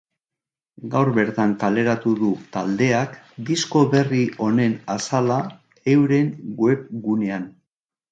Gaur 0.93 1.09
bertan 1.17 1.51
kaleratu 1.63 2.13
du 2.21 2.29
taldeak 2.55 3.13
disko 3.49 3.81
berri 3.91 4.23
honen 4.47 4.73
azala 4.95 5.37
euren 5.97 6.33
webgunean. 6.67 7.47